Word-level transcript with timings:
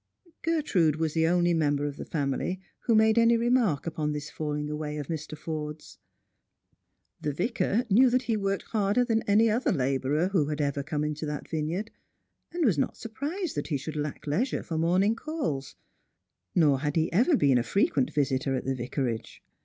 Gertrude 0.41 0.95
was 0.95 1.13
the 1.13 1.27
only 1.27 1.53
member 1.53 1.85
of 1.85 1.95
the 1.97 2.05
family 2.05 2.59
who 2.87 2.95
made 2.95 3.19
any 3.19 3.37
remark 3.37 3.85
upon 3.85 4.13
this 4.13 4.31
falling 4.31 4.67
away 4.67 4.97
of 4.97 5.09
Mr. 5.09 5.39
Porde's. 5.39 5.99
The 7.21 7.31
Vicar 7.31 7.85
knew 7.87 8.09
that 8.09 8.23
he 8.23 8.35
worked 8.35 8.63
harder 8.63 9.05
than 9.05 9.21
any 9.29 9.47
other 9.47 9.71
labourer 9.71 10.29
who 10.29 10.47
had 10.47 10.59
ever 10.59 10.81
come 10.81 11.03
into 11.03 11.27
that 11.27 11.47
vineyard, 11.47 11.91
and 12.51 12.65
was 12.65 12.79
not 12.79 12.97
surprised 12.97 13.53
that 13.53 13.67
he 13.67 13.77
should 13.77 13.95
lack 13.95 14.25
leisure 14.25 14.63
for 14.63 14.79
morning 14.79 15.15
calls; 15.15 15.75
nor 16.55 16.79
had 16.79 16.95
he 16.95 17.13
ever 17.13 17.37
been 17.37 17.59
a 17.59 17.63
frequent 17.63 18.11
visitor 18.11 18.55
at 18.55 18.65
the 18.65 18.73
Vicarage. 18.73 19.43